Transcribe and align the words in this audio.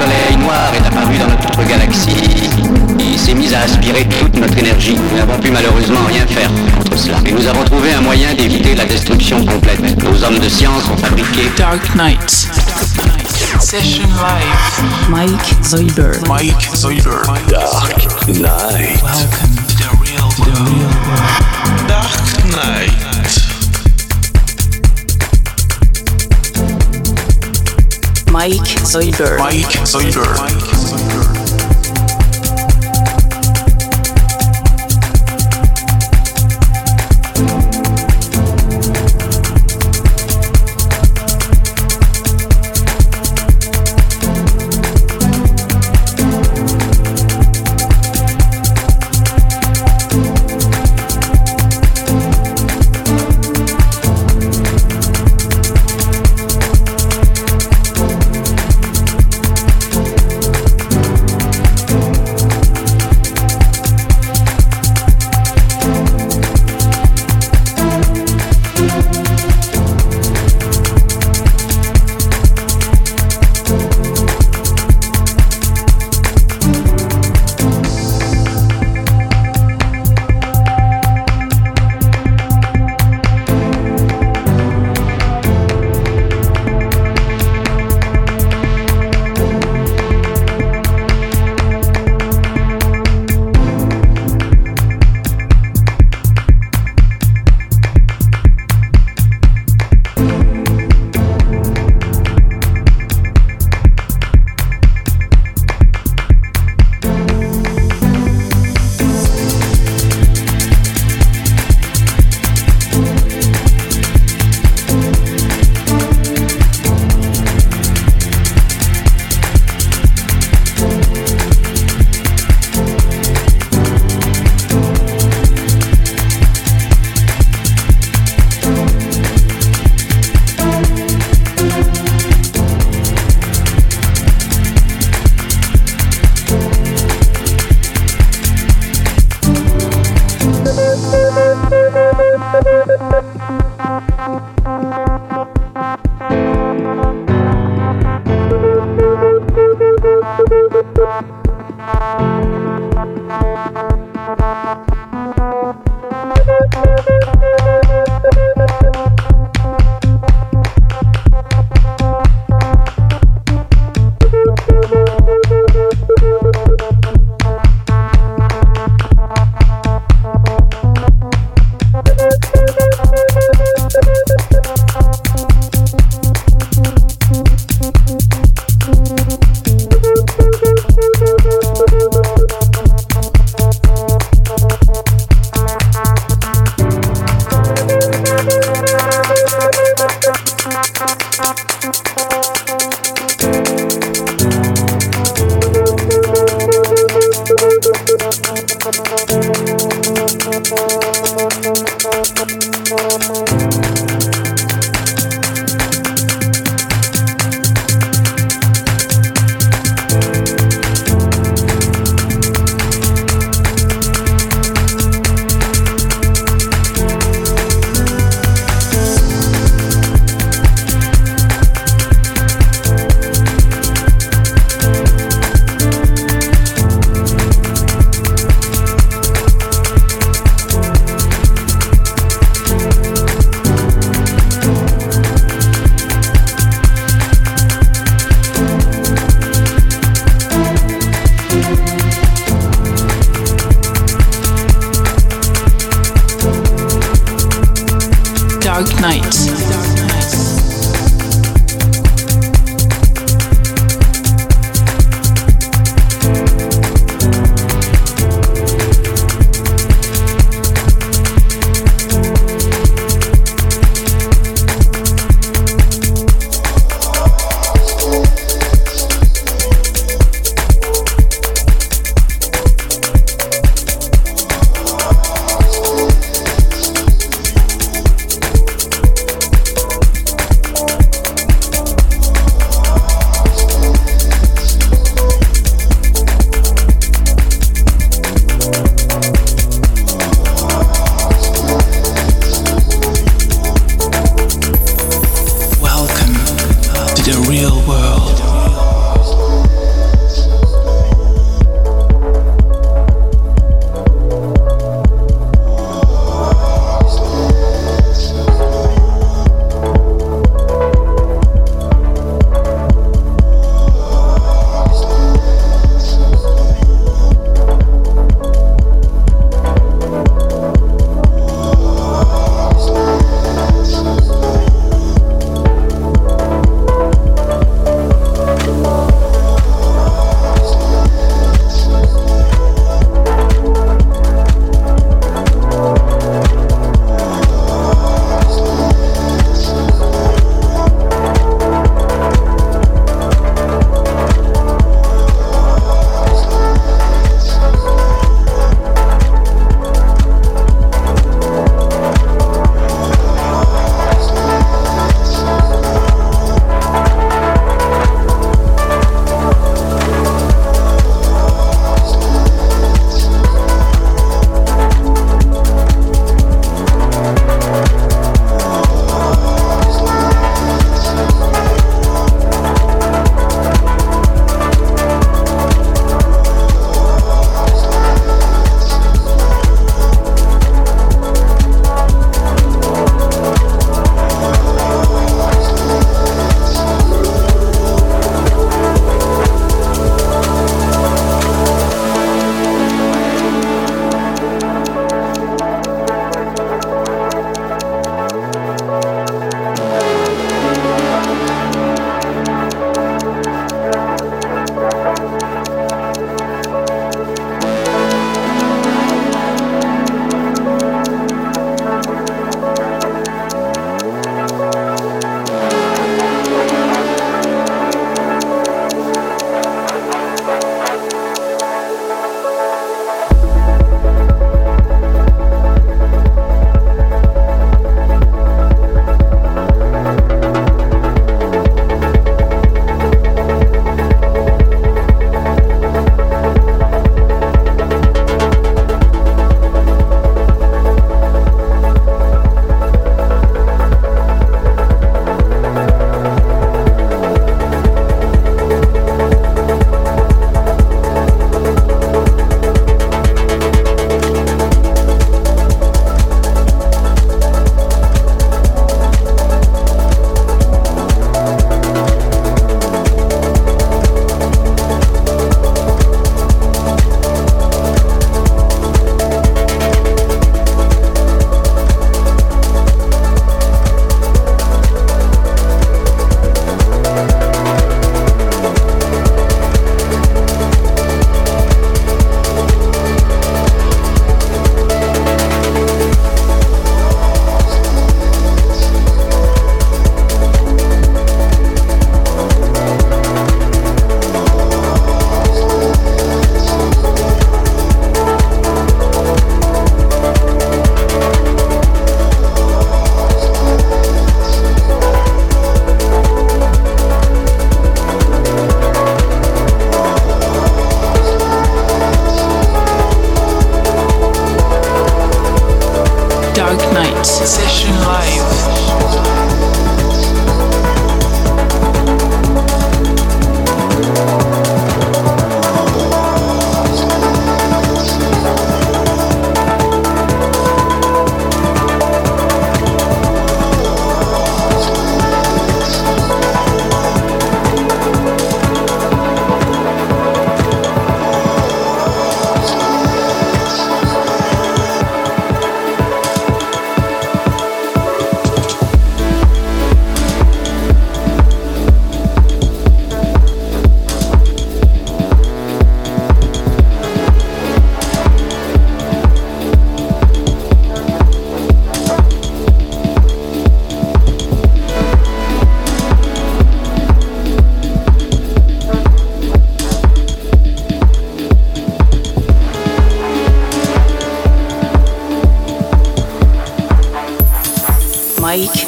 soleil 0.00 0.36
noir 0.38 0.72
est 0.74 0.86
apparu 0.86 1.18
dans 1.18 1.28
notre 1.28 1.68
galaxie, 1.68 2.16
il 2.98 3.18
s'est 3.18 3.34
mis 3.34 3.52
à 3.54 3.60
aspirer 3.60 4.06
toute 4.08 4.34
notre 4.36 4.56
énergie. 4.56 4.96
Nous 4.96 5.16
n'avons 5.18 5.38
pu 5.38 5.50
malheureusement 5.50 6.00
rien 6.08 6.26
faire 6.26 6.50
contre 6.78 6.96
cela. 6.96 7.18
Mais 7.22 7.32
nous 7.32 7.46
avons 7.46 7.64
trouvé 7.64 7.92
un 7.92 8.00
moyen 8.00 8.32
d'éviter 8.34 8.74
la 8.74 8.86
destruction 8.86 9.44
complète. 9.44 9.80
Nos 10.02 10.24
hommes 10.24 10.38
de 10.38 10.48
science 10.48 10.84
ont 10.90 10.96
fabriqué 10.96 11.50
Dark 11.56 11.82
Knight. 11.94 12.30
Session 13.60 14.04
live. 14.04 15.10
Mike 15.10 15.64
Zoidberg. 15.64 16.26
Mike 16.26 16.68
Zoidberg. 16.74 17.26
Dark 17.50 18.26
Knight. 18.28 19.02
Welcome 19.02 19.56
to 19.68 19.76
the 19.76 19.90
real 20.00 20.30
world. 20.38 21.88
Dark 21.88 22.44
Knight. 22.54 23.49
Mike 28.30 28.86
Zoidberg. 28.86 29.38
Mike 29.38 29.86
Zoidberg. 29.86 30.36
Dark 30.36 31.29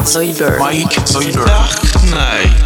Zoidberg. 0.05 0.59
Mike 0.59 1.01
Zoidberg. 1.05 1.47
Dark 1.47 1.81
Knight. 2.11 2.62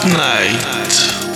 Dark 0.00 1.27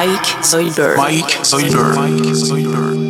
Knight. 0.00 0.38
Zoidberg. 0.42 0.96
Mike 0.96 1.44
Zoidberg. 1.44 1.94
Mike 1.94 2.34
Zoidberg. 2.34 3.09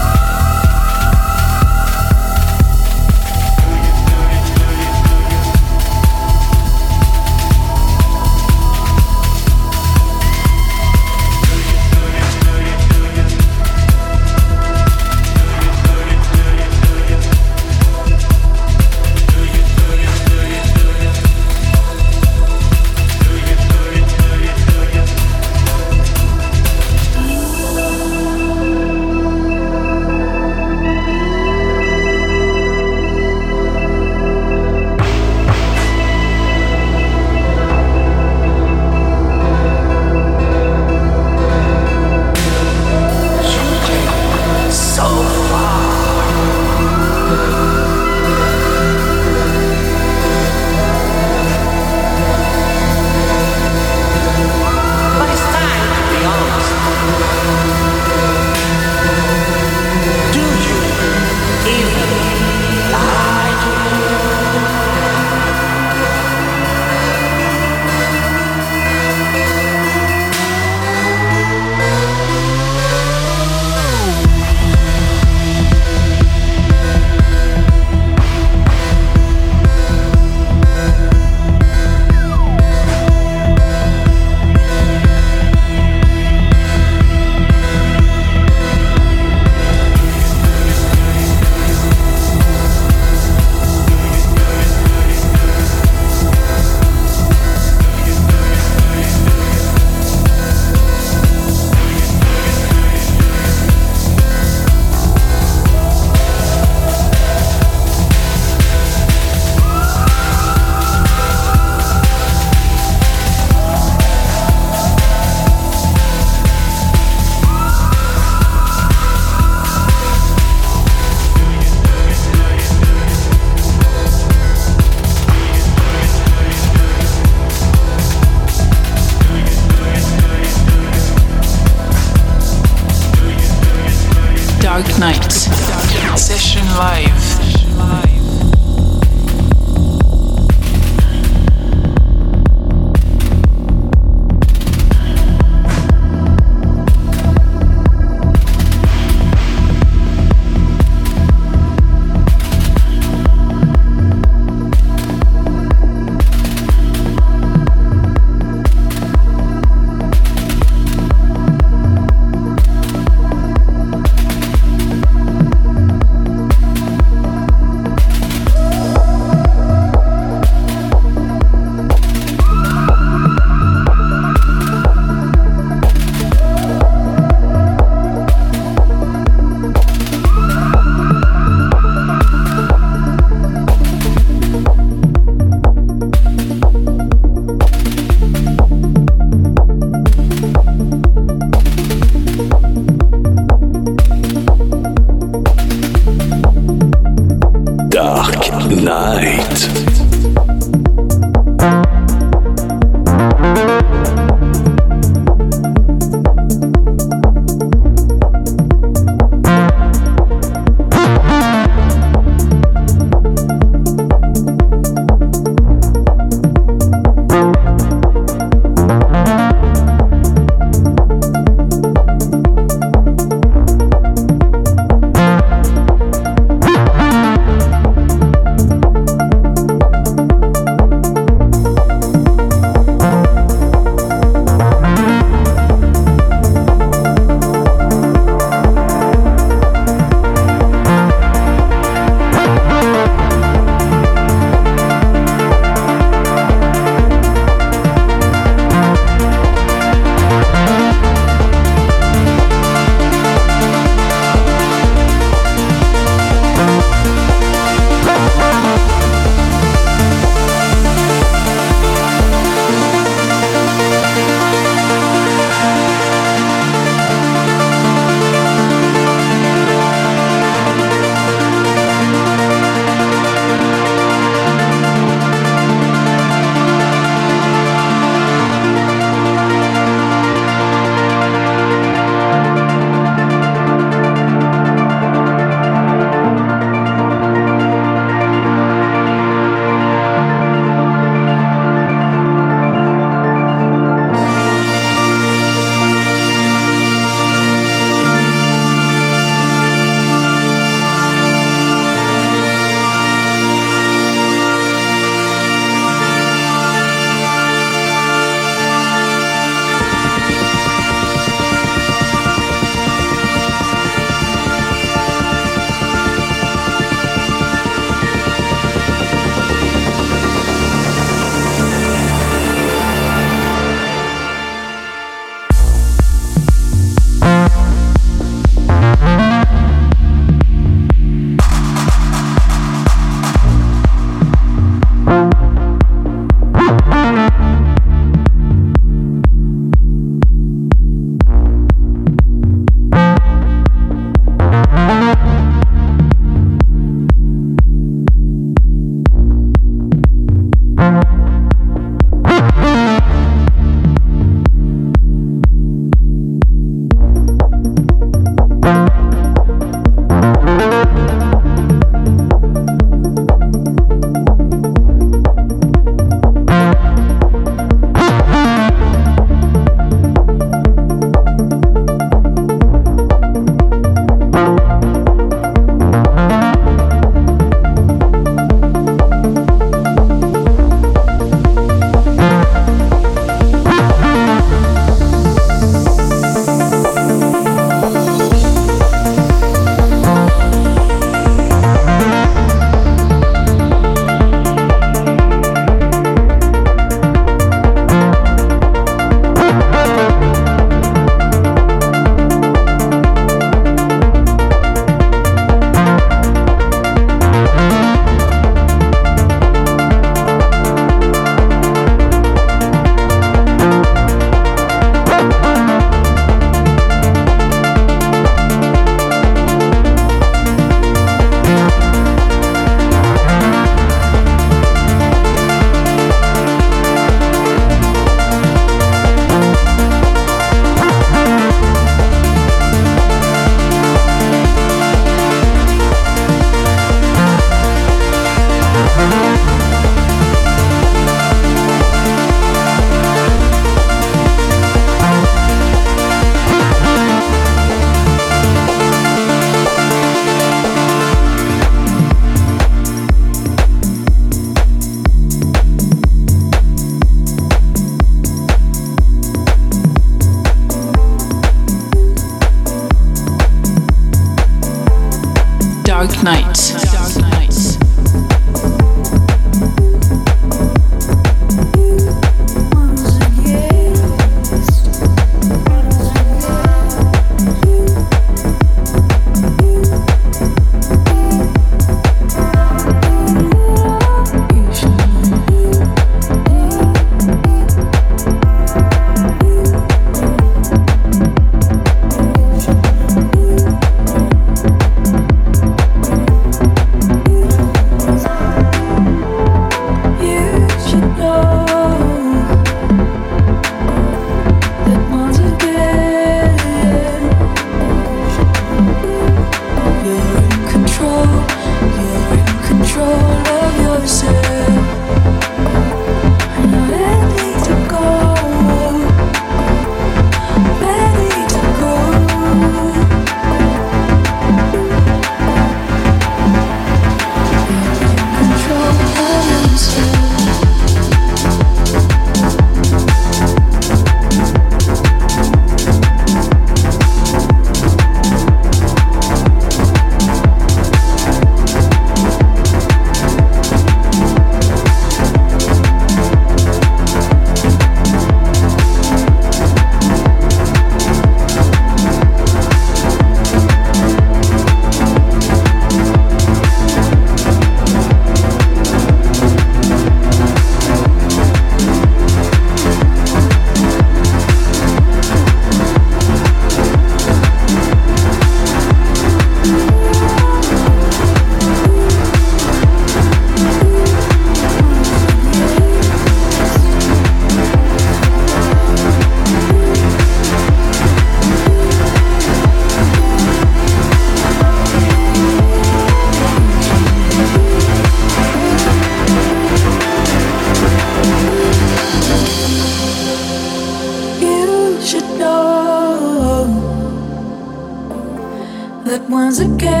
once 599.28 599.58
again. 599.58 600.00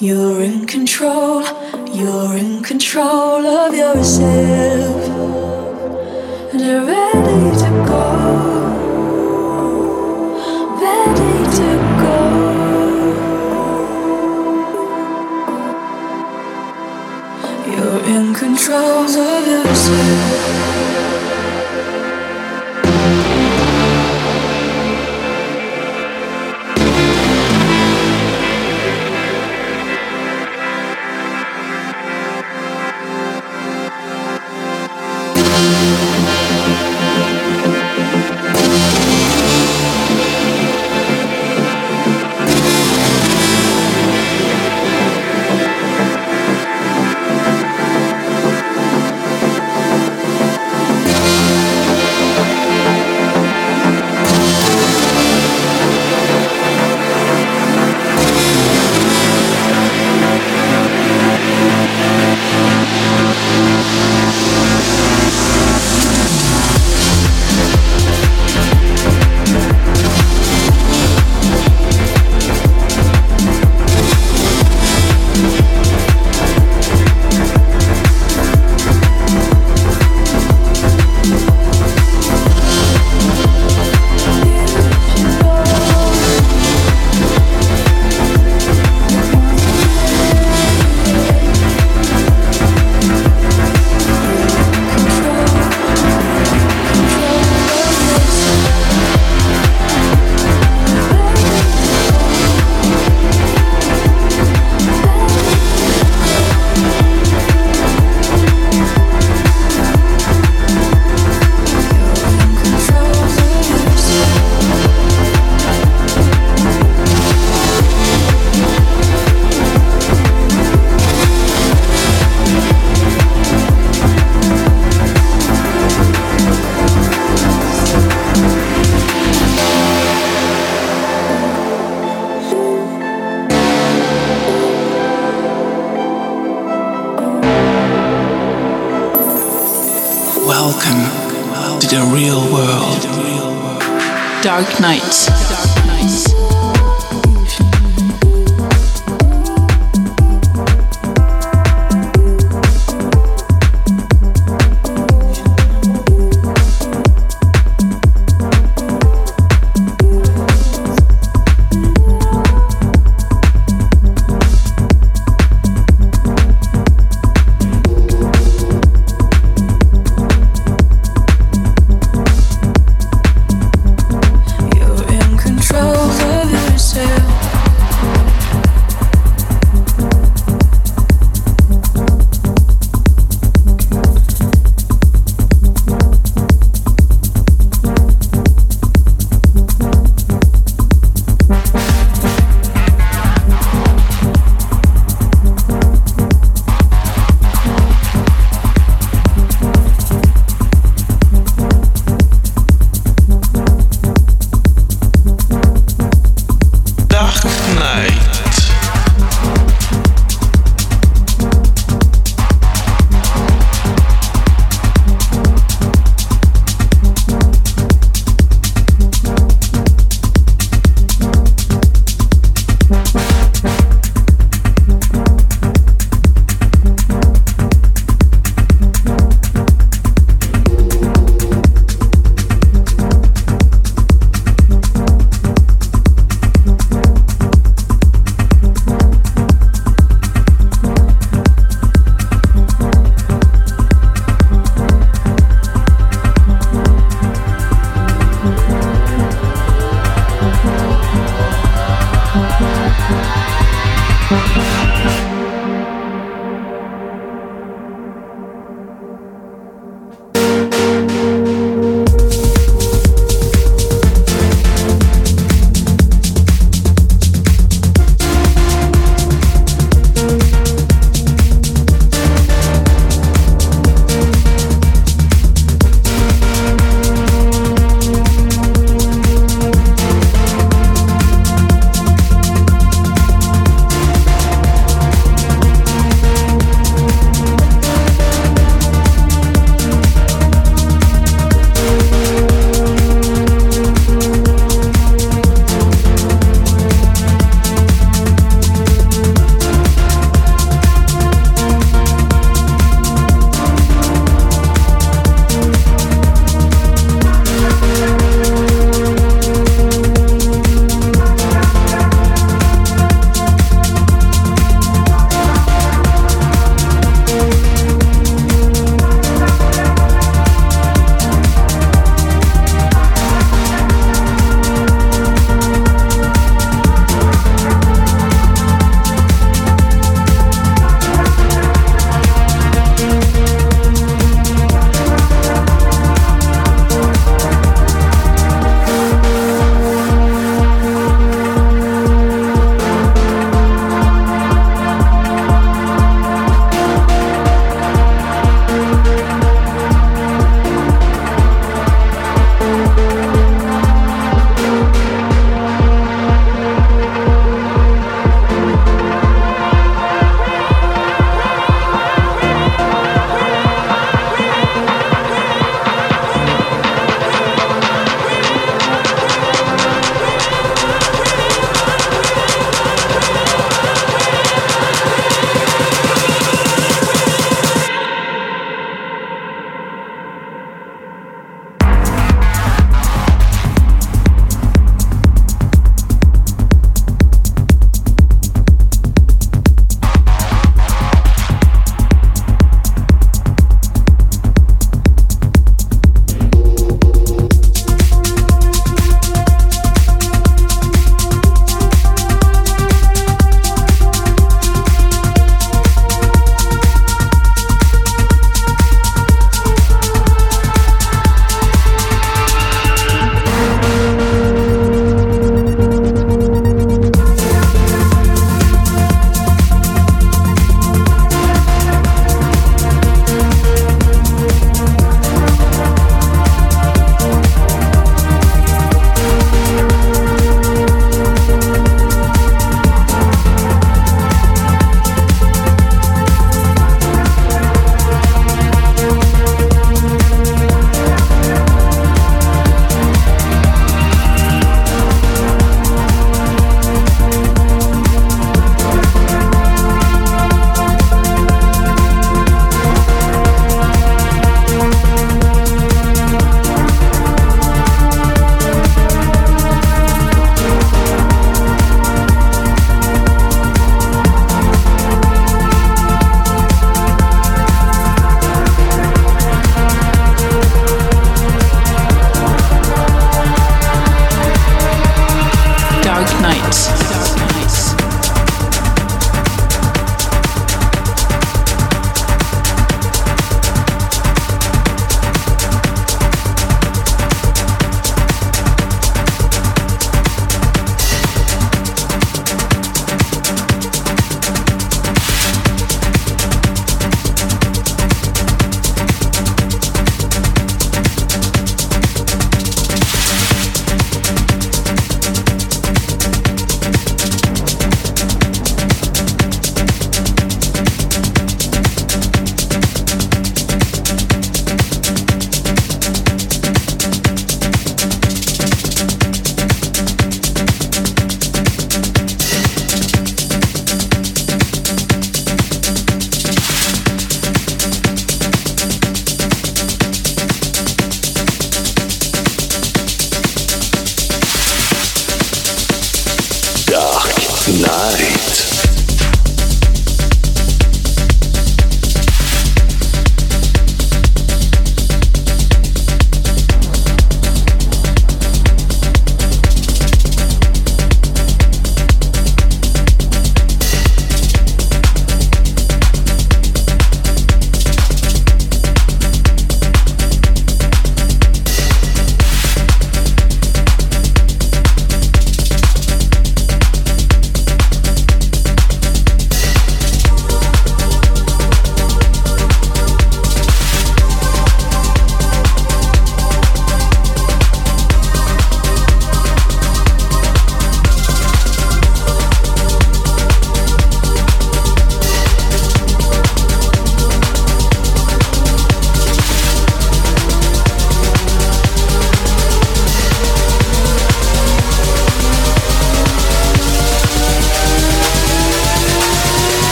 You're 0.00 0.42
in 0.42 0.66
control, 0.66 1.42
you're 1.92 2.36
in 2.36 2.62
control 2.62 3.46
of 3.46 3.74
yourself. 3.74 5.08
And 6.52 6.60
you're 6.60 6.84
ready 6.84 7.56
to 7.62 7.70
go, 7.88 8.04
ready 10.84 11.34
to 11.58 11.70
go. 12.02 12.18
You're 17.72 18.02
in 18.16 18.34
control 18.34 19.04
of 19.04 19.46
yourself. 19.46 20.67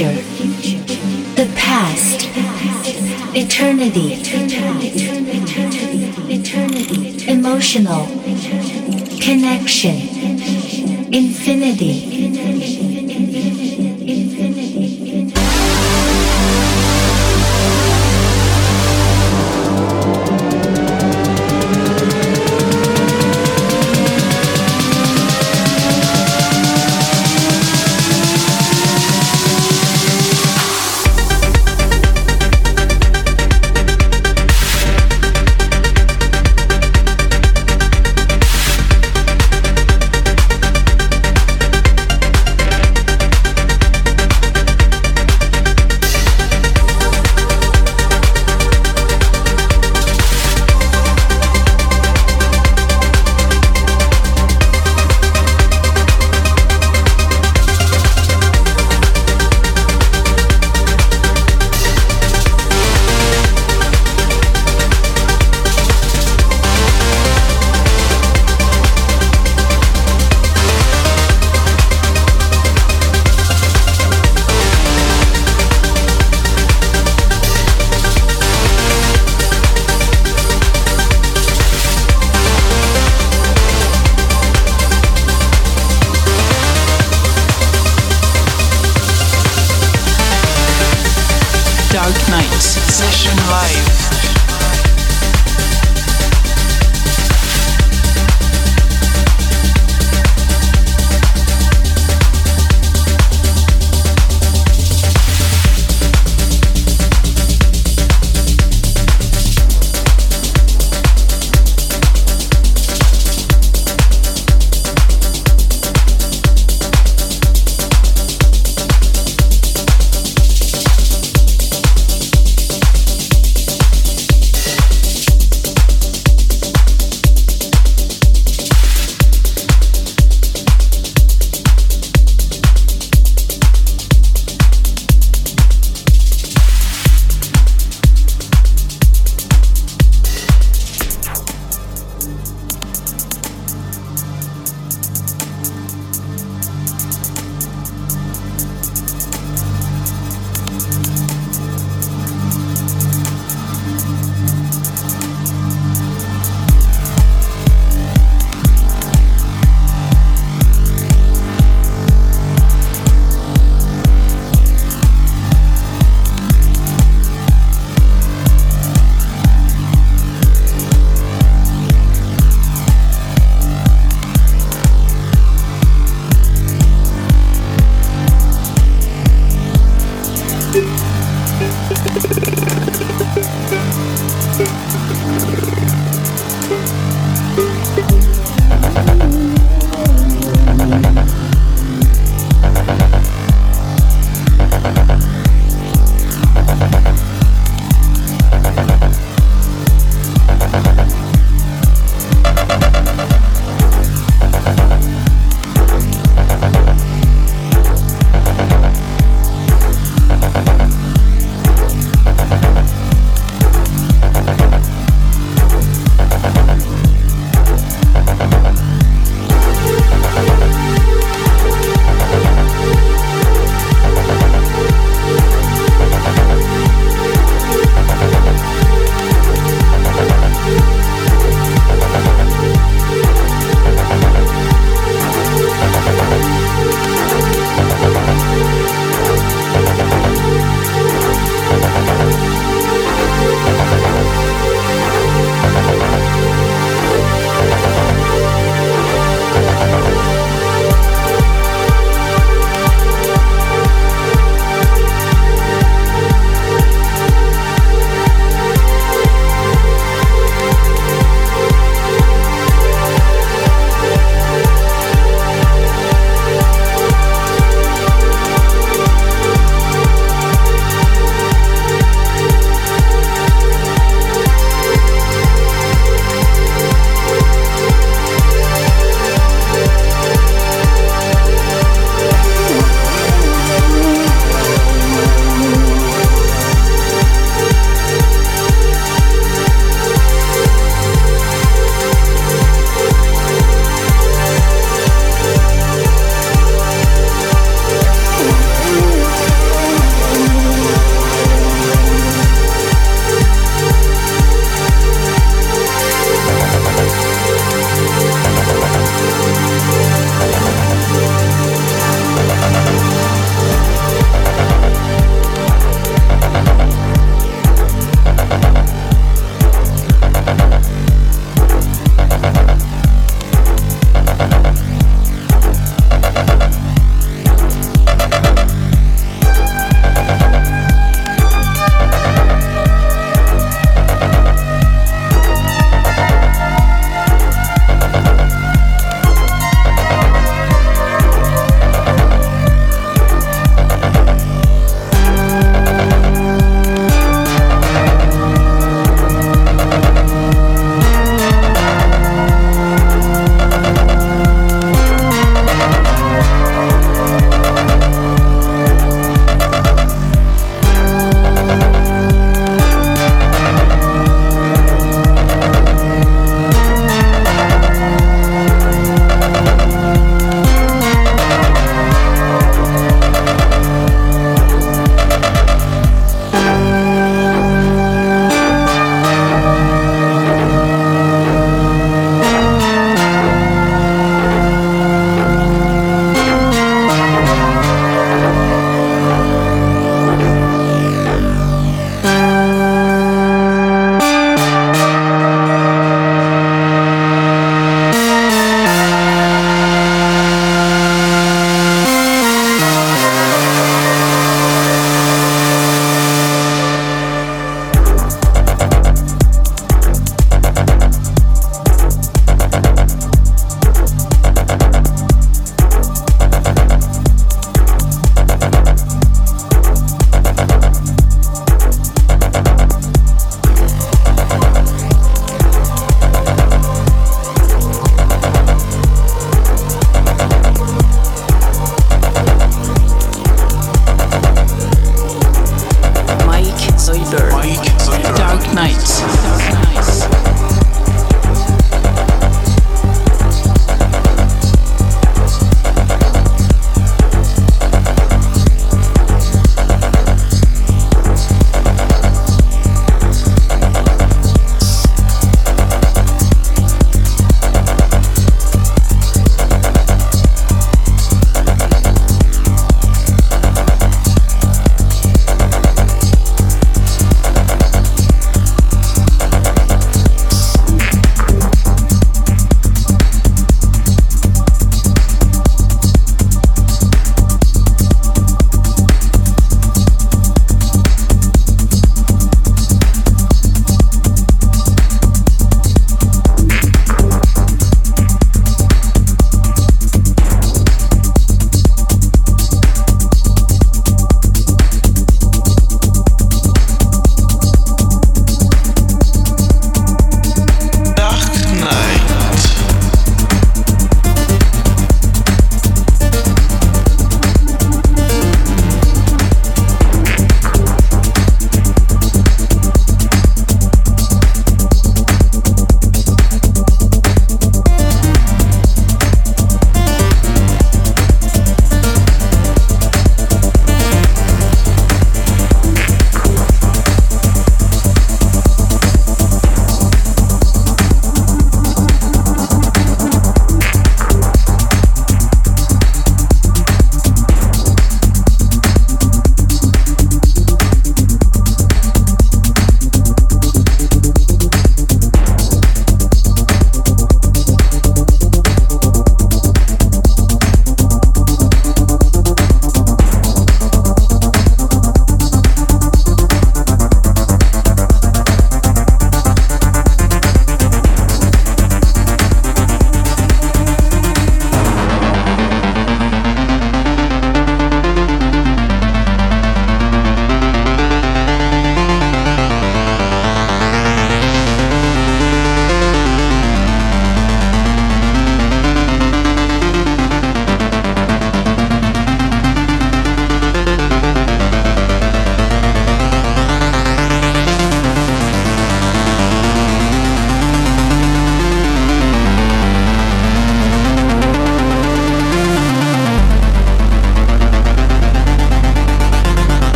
Future, 0.00 0.22
the 1.34 1.46
past, 1.56 2.26
eternity, 3.36 4.14
emotional, 7.30 8.06
connection, 9.20 9.96
infinity. 11.12 12.29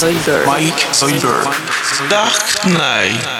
Mike 0.00 0.16
Zoider. 0.24 0.46
Mike 0.46 0.86
Zoider. 0.94 1.44
Dark 2.08 2.64
Knight. 2.64 3.39